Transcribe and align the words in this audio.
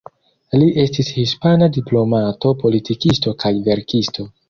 Li 0.61 0.69
estis 0.83 1.11
hispana 1.17 1.69
diplomato, 1.77 2.57
politikisto 2.65 3.39
kaj 3.45 3.57
verkisto. 3.73 4.31